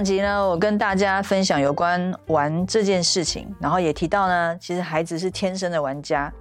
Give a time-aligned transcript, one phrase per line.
[0.00, 6.32] 上集呢，我跟大家分享有关玩这件事情，然后也提到呢，其实孩子是天生的玩家。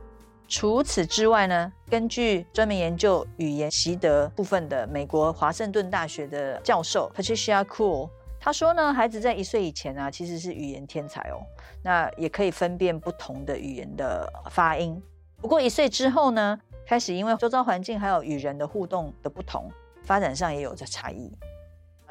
[0.48, 8.10] 除此之外呢，根据专门研究语言习得部分的美国华盛顿大学的教授 Patricia Cool，
[8.40, 11.44] 他说呢，孩子在一岁以前啊，其实是语言天才哦，
[11.84, 15.04] 那也可以分辨不同的语言的发音。
[15.42, 19.70] 不过一岁之后呢，开始因为周遭环境还有与人的互动的不同，
[20.06, 21.30] 发展上也有着差异。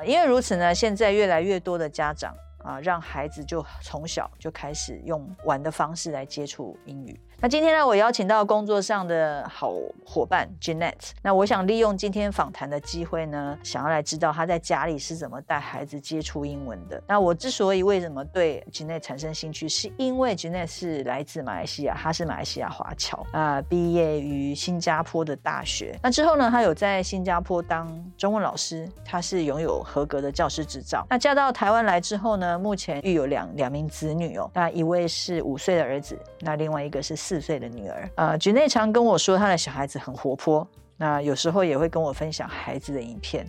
[0.04, 7.20] 因为如此呢，现在越来越多的家长啊，让孩子就从小就开始用玩的方式来接触英语。
[7.40, 9.72] 那今天呢，我邀请到工作上的好
[10.04, 11.12] 伙伴 Jeanette。
[11.22, 17.00] 那我想利用今天访谈的机会呢，想要来知道她在家里是怎么带孩子接触英文的。
[17.06, 25.96] 那我之所以为什么对 Jeanette 产生兴趣，是因为 Jeanette 是来自马来西亚，她是马来西亚华侨啊，毕业于新加坡的大学。
[26.02, 31.06] 那之后呢，她有在新加坡当中文老师，她是拥有合格的教师执照。
[31.08, 37.27] 那嫁到台湾来之后呢，目前育有两两名子女哦，那一位是五岁的儿子，那另外一个是。
[37.28, 40.66] 四岁的女儿，呃菊内常跟我说，她的小孩子很活泼。
[40.96, 43.46] 那有时候也会跟我分享孩子的影片。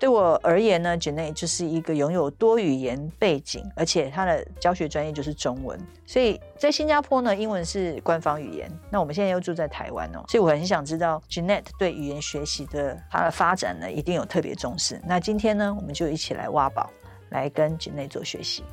[0.00, 5.78] 对我而言呢菊内就是一个拥有多语言背景，而且她的教学专业就是中文。
[6.06, 8.68] 所以在新加坡呢，英文是官方语言。
[8.90, 15.00] 那我们现在又住在台湾哦，所以我很想知道 Jeanette 对语言学习的她的发展呢，一定有特别重视。
[15.06, 16.90] 那今天呢，我们就一起来挖宝，
[17.30, 18.64] 来跟 Jeanette 做学习。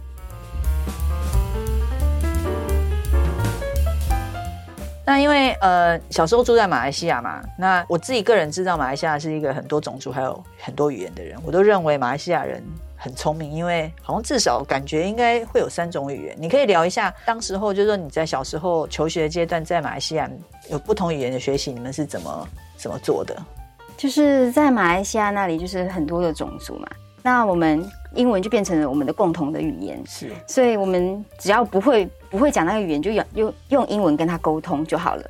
[5.06, 12.64] 那因为呃小时候住在马来西亚嘛，那我自己个人知道马来西亚是一个很多种族还有很多语言的人，我都认为马来西亚人
[12.98, 16.36] 很聪明，因为好像至少感觉应该会有三种语言。
[16.40, 20.28] 你可以聊一下当时候，就是说你在小时候求学阶段在马来西亚
[20.70, 23.36] 有不同语言的学习，你们是怎么怎么做的？
[23.96, 26.88] 就是在马来西亚那里就是很多的种族嘛，
[27.22, 32.10] 那我们英文就变成了我们的共同的语言，是，所以我们只要不会。
[32.28, 35.24] 不会讲那个语言，就用用用英文跟他沟通就好了。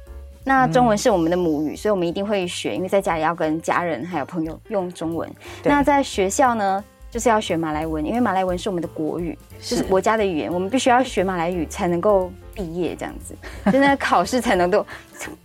[0.43, 5.29] 那中文是我们的母语，嗯、所以我们一定会学，因为在家里要跟家人还有朋友用中文。
[5.63, 13.35] 那在学校呢，就是要学马来文，因为马来文是我们的国语，是就是国家的语言，我们必须要学马来语才能够毕业，这样子，
[13.71, 14.83] 就那考试才能够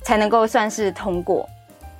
[0.00, 1.46] 才能够算是通过。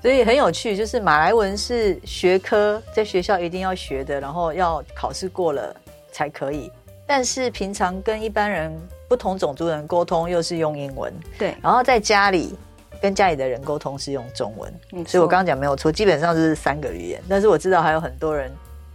[0.03, 5.75] 所以很有趣，就是马来文是学科，在学校一定要学的，然后要考试过了
[6.12, 6.71] 才可以。
[7.06, 8.77] 但是平常跟一般人。
[9.10, 12.56] 不同种族的人沟通又是用英文，对，然后在家里
[13.03, 15.05] 跟家里的人沟通是用中文。
[15.05, 17.21] 所以我刚刚讲没有错，基本上就是三个语言。
[17.28, 18.49] 但是我知道还有很多人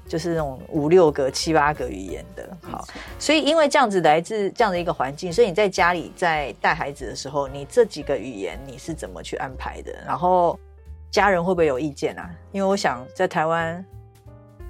[0.08, 2.48] 就是那种五六个、七八个语言的。
[2.62, 2.88] 好，
[3.20, 9.92] 所以因为这样子来自这样的一个环境，所以你在家里在带孩子的时候，你这几个语言你是怎么去安排的？
[10.08, 10.58] 然后
[11.16, 12.30] 家人会不会有意见啊？
[12.52, 13.86] 因为我想在台湾，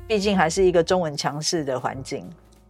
[0.05, 2.23] 毕竟还是一个中文强势的环境。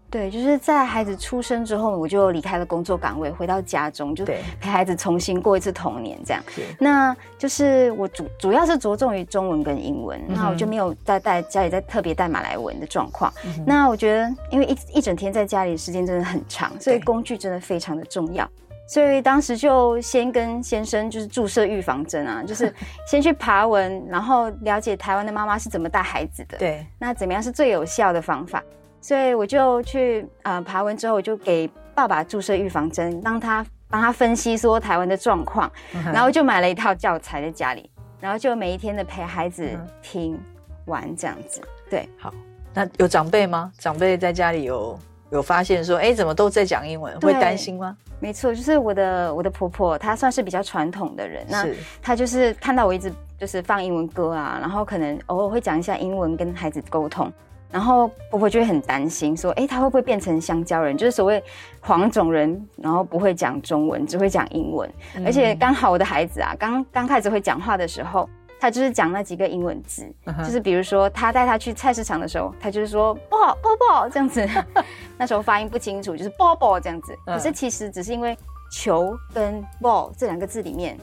[0.09, 6.41] 对，就是在孩子出生之后，我就离开了工作岗位，回到家中，就陪孩子重新过一次童年，这样。
[6.79, 13.29] 那就是我主主要是着重于中文跟英文，那、嗯、我就没有再带家里再特别带马来文的状况。
[13.43, 18.49] 嗯、那我觉得，因为一一整天在家里的时间真的很长，所以工具真的非常的重要。
[18.87, 22.73] 所以当时就先跟先生就是注射预防针啊， 就是
[23.09, 26.57] 先去爬文，然后了解台湾的妈妈是怎么带孩子的。
[26.57, 28.63] 对，那怎么样是最有效的方法？
[29.01, 35.71] 所以我就去呃爬文之后，我就给爸爸注射预防针，让他帮他分析说台湾的状况，
[36.11, 37.89] 然后就买了一套教材在家里，
[38.19, 39.67] 然后就每一天的陪孩子
[40.01, 40.39] 听
[40.85, 41.61] 玩这样子。
[41.87, 42.33] 对，好，
[42.73, 43.71] 那有长辈吗？
[43.77, 44.97] 长辈在家里有
[45.31, 47.95] 有发现说，哎，怎么都在讲英文，会担心吗？
[48.19, 51.67] 没错，就是我的我的婆婆，她算是比较传统的人，那
[52.01, 57.31] 她就是看到我一直就是放英文歌啊，然后可能偶尔会讲一下英文跟孩子沟通。
[57.71, 60.95] 然后婆婆就会很担心，说：“哎，他会不会变成香蕉人？
[60.95, 61.43] 就是所谓
[61.81, 64.89] 黄种人，然后不会讲中文，只会讲英文。
[65.15, 68.29] 嗯、而且刚好我的孩子啊，刚刚开始会讲话的时候，
[68.59, 74.47] 他就是讲那几个英文字，嗯、就是比如说他带他去菜市场的时候，他就是说‘不好，不好’这样子。
[75.17, 77.17] 那时候发音不清楚，就是‘不好’这样子。
[77.25, 78.37] 可是其实只是因为
[78.71, 80.97] ‘球’跟 ‘ball’ 这两个字里面，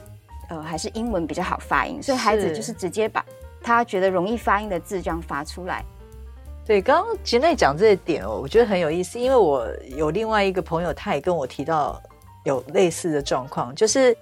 [0.49, 3.23] 呃，还是英文比较好发音，所以孩子就是直接把。
[3.65, 5.85] 他觉得容易发音的字这样发出来。
[6.65, 9.65] 对，刚刚吉内讲这一点哦，我觉得很有意思，因为我
[9.95, 12.01] 有另外一个朋友，他也跟我提到
[12.43, 14.13] 有类似的状况，就是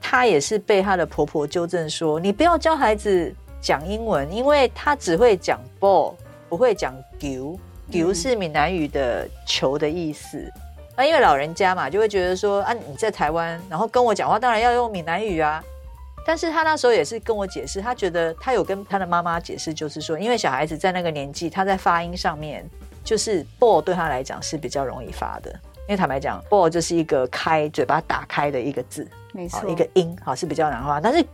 [0.00, 6.14] 他也是被她的婆婆纠正说，你不要教孩子讲英文，因为他只会讲 ball，
[6.48, 10.50] 不会讲 give 是闽南语的球的意思。
[10.96, 15.62] 那因为老人家嘛，就会觉得说啊，你在台湾，然后跟我讲话，当然要用闽南语啊。
[16.26, 22.68] 但是他那时候也是跟我解释，他觉得他有跟他的妈妈解释，就是说，因为小孩子在那个年纪，他在发音上面，
[23.02, 25.58] 就是 ball 对他来讲是比较容易发的。
[25.88, 31.00] 因为坦白讲，ball 就是一个开嘴巴打开的一个字，没错，一个音，好是比较难发。
[31.00, 31.24] 但是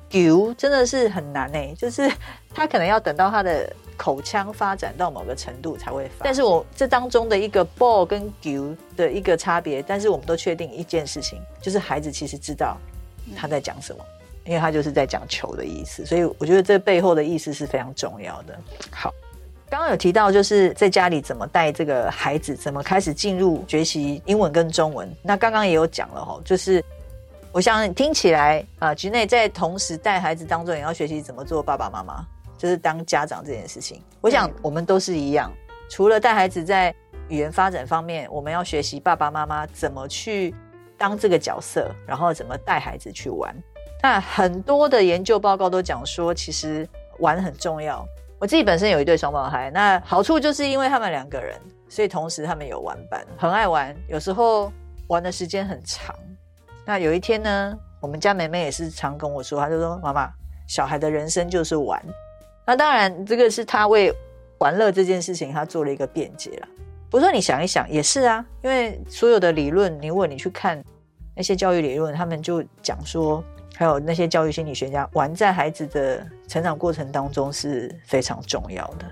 [0.56, 2.08] 真的是很难诶，就是
[2.54, 6.24] 他可能要等到他的口腔发展到某个程度才会发。
[6.24, 8.32] 但是我这当中的一个 ball 跟
[8.96, 12.76] 的一个差别，但是我们都确定一件事情，就是孩子其实知道
[13.36, 13.98] 他在讲什么。
[14.00, 14.10] 嗯
[14.44, 18.54] 因为他就是在讲球的意思，所以我觉得这背后的意思是非常重要的。
[18.90, 19.10] 好，
[19.70, 25.12] 刚刚有提到就是在家里怎么带这个孩子，怎么开始进入学习英文跟中文。
[25.22, 26.84] 那刚刚也有讲了哈，就是
[27.50, 32.25] 我想听起来啊，局内在同时带孩子当中，也要学习怎么做爸爸妈妈，
[32.56, 34.00] 就是当家长这件事情。
[34.20, 35.52] 我想我们都是一样，
[35.88, 36.94] 除了带孩子在
[37.28, 40.55] 语言发展方面，我们要学习爸爸妈妈怎么去
[40.96, 43.52] 当这个角色，然后怎么带孩子去玩。
[44.02, 46.87] 那很多的研究报告都讲说，其实
[47.19, 48.06] 玩很重要。
[48.40, 51.58] 我自己本身有一对双胞胎，那好处就是因为他们两个人，
[51.88, 54.70] 所以同时他们有玩伴，很爱玩，有时候
[55.08, 56.14] 玩的时间很长。
[56.84, 60.28] 那有一天呢，我们家妹妹也是常跟我说，她就说：“妈妈，
[60.69, 62.02] 小孩的人生就是玩。”
[62.66, 64.12] 那当然，这个是她为
[64.58, 66.69] 玩乐这件事情，她做了一个辩解了。
[67.08, 70.82] 不过你想一想，也是啊，因为所有的理论，你如果你去看
[71.34, 73.42] 那些教育理论，他们就讲说。
[73.76, 79.06] 还有那些教育心理学家，玩在孩子的成长过程当中是非常重要的。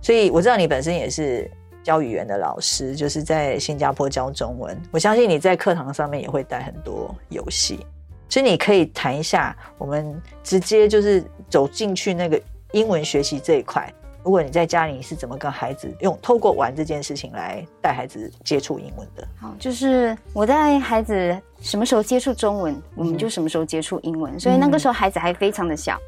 [0.00, 1.50] 所以我知道你本身也是
[1.82, 4.80] 教语言的老师，就是在新加坡教中文。
[4.90, 7.84] 我相信你在课堂上面也会带很多游戏，
[8.28, 12.40] 所以你可以谈一下，我们直接就是走进去那个
[12.72, 13.92] 英文学习这一块。
[14.24, 19.28] 如果你在家里你是怎么跟孩子用透过玩这件事情来带孩子接触英文的？
[19.38, 24.40] 好，就是我带孩子什么时候接触中文，我们就什么时候接触英文。
[24.40, 25.98] 所以那个时候孩子还非常的小，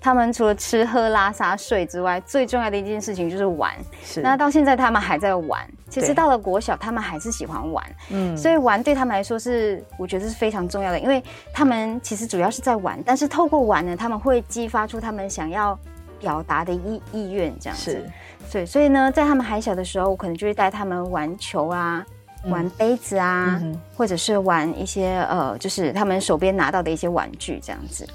[0.00, 3.74] 他们除了吃喝拉撒睡之外，最重要的一件事情就是玩。
[4.04, 4.20] 是。
[4.20, 7.84] 那到现在他们还在玩，其实到了国小，他们还是喜欢玩。
[8.10, 8.36] 嗯。
[8.36, 11.20] 所以玩对他们来说是，我觉得是非常重要的，因为
[11.52, 15.76] 他们其实主要是在玩，但是透过玩呢，他们会激发出他们想要。
[16.24, 18.10] 表达的意意愿这样子，是，
[18.50, 22.02] 对，所以呢，在他们还小的时候，我可能就会带他们玩球啊，
[22.44, 28.08] 嗯、玩杯子啊，嗯、或者是玩一些呃，就是他们手边拿到的一些玩具这样子。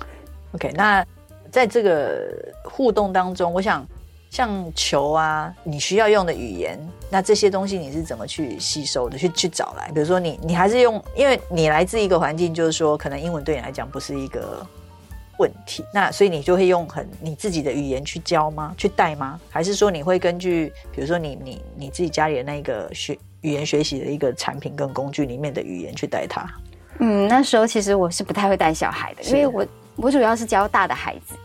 [0.54, 1.06] OK，那
[1.52, 2.28] 在这个
[2.64, 3.86] 互动当中，我想
[4.32, 6.80] 像球啊，你需要用的语言，
[7.12, 9.20] 那这些东西你是怎么去吸收的？
[9.20, 9.92] 去去找来？
[9.94, 14.66] 比如说你你还是用，因为你来自一个环境，就是说可能英文对你来讲不是一个。
[15.40, 18.76] 问题，那所以你就会用很你自己的语言去教吗？
[18.78, 19.40] 去带吗？
[19.50, 26.46] 还是说你会根据，比如说你你你自己家里的那个学语言学习的一个产品跟工具里面的语言去带他？
[27.00, 29.66] 嗯，那时候其实我是不太会带小孩的，因为我
[29.96, 31.36] 我主要是教大的孩子，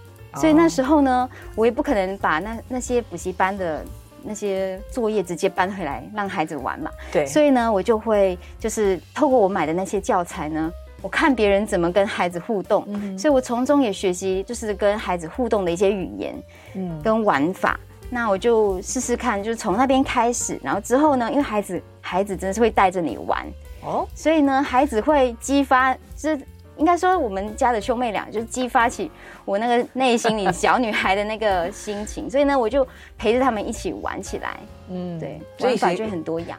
[0.40, 3.84] 所以那时候呢，我也不可能把那那些补习班的
[4.24, 6.90] 那些作业直接搬回来让孩子玩嘛。
[7.12, 10.72] 对，所以呢，我就会就是透过我买的那些教材呢。
[11.04, 16.34] 我看别人怎么跟孩子互动，嗯、所以我从中也学习，就是跟孩子互动的一些语言，
[16.72, 17.78] 嗯，跟玩法。
[18.08, 23.46] 那我就试试看，就是从那边开始，然后之后呢，因为孩子孩子真的是会带着你玩。
[23.82, 26.40] 哦，所以呢，孩子会激发，就是
[26.78, 29.10] 应该说我们家的兄妹俩就激发起
[29.44, 32.86] 我那个内心里小女孩的那个心情，所以呢，我就
[33.18, 34.58] 陪着他们一起玩起来，
[34.88, 36.58] 嗯，对，玩法就很多样。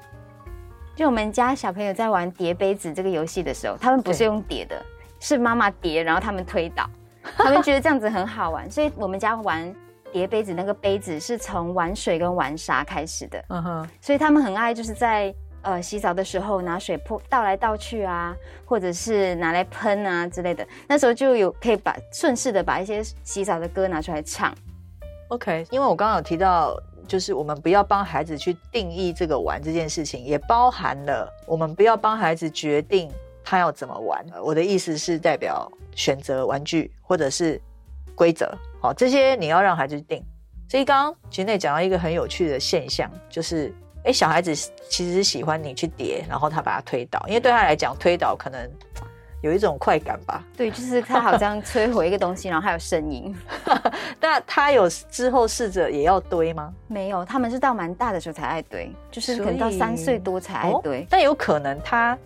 [0.95, 4.81] 就我们家小朋友在玩叠杯子这个游戏的时候，他们不是用叠的，
[5.19, 6.89] 是妈妈叠，然后他们推倒，
[7.37, 9.75] 他们觉得这样子很好玩，所以我们家玩
[10.13, 18.33] 叠杯子那个杯子是从玩水跟玩沙开始的，嗯哼，所以他们很爱就是在呃洗澡的时候拿水泼倒来倒去啊，
[18.63, 24.55] 或者是拿来喷啊之类的，那时候就有可以把顺势的把一些洗澡的歌拿出来唱。
[25.27, 26.73] OK，因为我刚刚有提到。
[27.07, 33.11] 就是我们不要帮孩子去定义这个玩这件事情，也包含了我们不要帮孩子决定
[33.43, 34.25] 他要怎么玩。
[34.43, 37.61] 我的意思是代表选择玩具或者是
[38.15, 40.23] 规则，好，这些你要让孩子定。
[40.67, 43.71] 所以刚刚其实内讲到一个很有趣的现象，就是
[44.03, 44.55] 诶，小孩子
[44.89, 48.69] 其实是喜欢你去叠，然后他把他推倒，因为对他来讲推倒可能
[49.45, 50.43] 有一种快感吧？
[50.57, 53.33] 对，就是他好像摧毁一个东西， 然后还有声音。
[54.19, 56.73] 那他有之后试着也要堆吗？
[56.87, 61.03] 没有，他们是到蛮大的时候才爱堆，就是可能到三岁多才爱堆。
[61.03, 62.17] 哦，但有可能他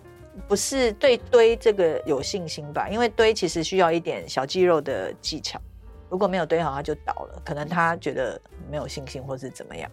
[0.48, 2.88] 不是对堆这个有信心吧？
[2.88, 5.60] 因为堆其实需要一点小肌肉的技巧，
[6.08, 7.42] 如果没有堆好，他就倒了。
[7.44, 8.40] 可能他觉得
[8.72, 9.92] 没有信心，或是怎么样。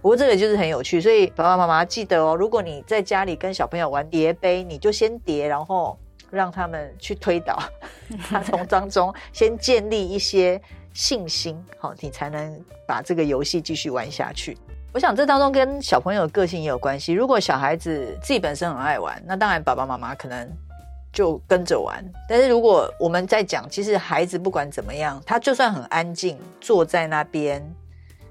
[0.00, 5.98] 不过这个就是很有趣，所以爸爸妈妈记得哦，如果你在家里跟小朋友玩叠杯，你就先叠，然后。
[6.34, 7.58] 让他们去推倒，
[8.28, 10.60] 他从当中先建立一些
[10.92, 14.58] 信心，好，你才能把这个游戏继续玩下去。
[14.92, 17.12] 我想这当中跟小朋友个性也有关系。
[17.12, 20.48] 如果小孩子自己本身很爱玩，那当然爸爸妈妈可能
[21.12, 22.04] 就跟着玩。
[22.28, 27.64] 但是如果我们在讲，其实孩子不管怎么样，他就算很安静坐在那边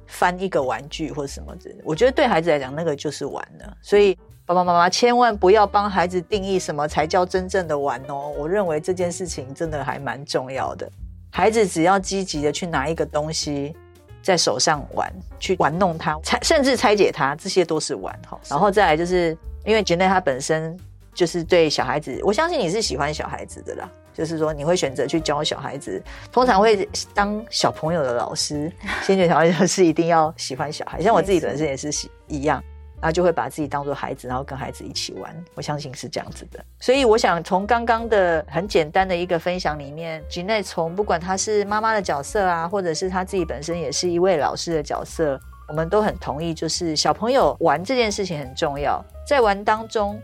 [0.07, 3.77] 翻一个玩具或什么的，我觉得对孩子来讲，那个就是玩了。
[3.81, 4.17] 所以。
[4.45, 8.27] 爸爸妈妈千万不要帮孩子定义什么才叫真正的玩哦！
[8.37, 10.89] 我认为这件事情真的还蛮重要的。
[11.31, 13.73] 孩子只要积极的去拿一个东西
[14.21, 15.09] 在手上玩，
[15.39, 18.37] 去玩弄它，拆甚至拆解它，这些都是玩哈。
[18.49, 20.77] 然后再来就是因为 Jeanette 她本身
[21.13, 28.69] 就是对小孩子，我相信你是喜欢小孩子的啦，就是说你会选择去教小孩子，通常会当小朋友的老师，
[29.03, 32.61] 先决条件就是一定要喜欢小孩，像我自己本身也是喜一样。
[33.03, 35.45] 他就会把自己当做孩子，然后跟孩子一起玩。
[35.55, 36.63] 我相信是这样子的。
[36.79, 49.03] 所以我想从刚刚的很简单的一个分享里面吉奈从不管他是妈妈的角色啊，或者是他自己本身也是一位老师的角色，我们都很同意，就是小朋友玩这件事情很重要。
[49.27, 50.17] 在玩当中，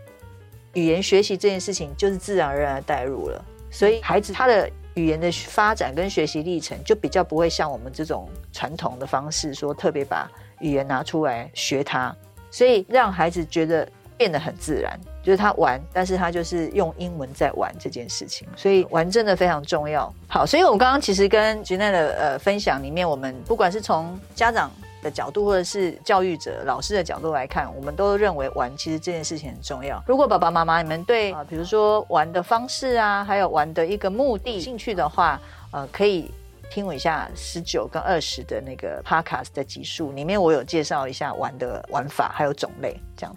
[0.72, 3.44] 语言学习这件事情就是自然而然的带入了。
[3.70, 12.16] 所以孩子他的语言的发展跟学习历程，就比较不会像我们这种传统的方式，说特别把语言拿出来学它。
[12.50, 18.46] 所以让孩子觉得变得很自然，就是他玩，但是他就是用英文在玩这件事情。
[18.56, 20.12] 所以玩真的非常重要。
[20.28, 24.70] 好，所以我们刚刚其实跟 Jeanette 的呃分享里面，我们不管是从家长
[25.02, 30.02] 的角度，或者是教育者、老师的角度来看，我们都认为玩其实这件事情很重要。
[30.06, 35.40] 如果爸爸妈妈你们对啊，比如说玩的方式啊，还有玩的一个目的、兴趣的话，
[35.70, 36.30] 呃，可以。
[36.70, 43.36] 听我一下十九跟二十的那个 podcast 的集数，里面我有介绍一下玩的玩法还有种类，这样。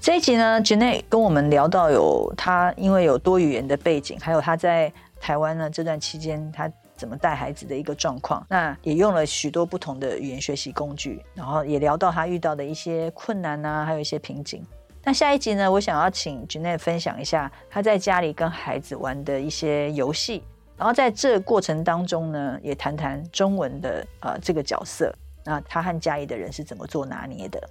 [0.00, 14.64] 这一集呢，Jeanette 跟我们聊到有他因为有多语言的背景，还有他在台湾呢这段期间他怎么带孩子的一个状况，那也用了许多不同的语言学习工具，然后也聊到他遇到的一些困难啊，还有一些瓶颈。
[15.04, 20.42] 那下一集呢，我想要请 j u n e 分享一下他在家里跟孩子玩的一些游戏，
[20.76, 25.14] 然后在这过程当中呢，也谈谈中文的呃这个角色，
[25.44, 27.70] 那他和家里的人是怎么做拿捏的。